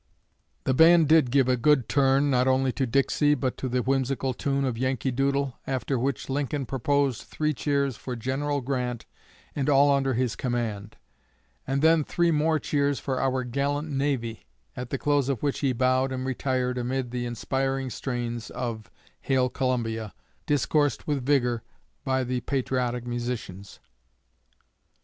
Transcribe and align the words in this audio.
The 0.63 0.73
band 0.73 1.07
did 1.07 1.29
give 1.29 1.47
"a 1.47 1.55
good 1.55 1.87
turn" 1.87 2.31
not 2.31 2.47
only 2.47 2.71
to 2.71 2.87
"Dixie," 2.87 3.35
but 3.35 3.55
to 3.57 3.69
the 3.69 3.83
whimsical 3.83 4.33
tune 4.33 4.65
of 4.65 4.75
"Yankee 4.75 5.11
Doodle," 5.11 5.59
after 5.67 5.99
which 5.99 6.27
Lincoln 6.27 6.65
proposed 6.65 7.21
three 7.21 7.53
cheers 7.53 7.97
for 7.97 8.15
General 8.15 8.61
Grant 8.61 9.05
and 9.55 9.69
all 9.69 9.91
under 9.91 10.15
his 10.15 10.35
command; 10.35 10.97
and 11.67 11.83
then 11.83 12.03
"three 12.03 12.31
more 12.31 12.57
cheers 12.57 12.99
for 12.99 13.21
our 13.21 13.43
gallant 13.43 13.91
navy," 13.91 14.47
at 14.75 14.89
the 14.89 14.97
close 14.97 15.29
of 15.29 15.43
which 15.43 15.59
he 15.59 15.71
bowed 15.71 16.11
and 16.11 16.25
retired 16.25 16.79
amid 16.79 17.11
the 17.11 17.27
inspiring 17.27 17.91
strains 17.91 18.49
of 18.49 18.89
"Hail 19.19 19.49
Columbia" 19.49 20.15
discoursed 20.47 21.05
with 21.05 21.23
vigor 21.23 21.61
by 22.03 22.23
the 22.23 22.39
patriotic 22.41 23.05
musicians. 23.05 23.79